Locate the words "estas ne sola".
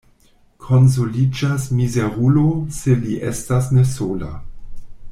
3.33-4.35